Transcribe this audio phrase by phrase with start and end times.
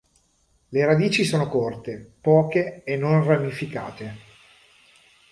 [0.69, 4.15] Le radici sono corte, poche e non ramificate.